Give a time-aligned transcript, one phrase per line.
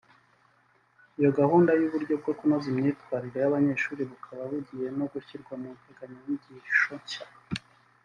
[1.19, 7.25] Iyo gahunda y’ uburyo bwo kunoza imyitwarire y’ abanyeshuri bukaba bugiye no gushyirwa munteganyanyigisho nshya